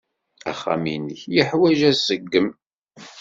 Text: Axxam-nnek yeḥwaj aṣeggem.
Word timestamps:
Axxam-nnek 0.51 1.21
yeḥwaj 1.35 1.79
aṣeggem. 1.91 2.49